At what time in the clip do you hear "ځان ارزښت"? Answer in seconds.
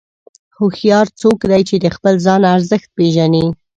2.25-2.89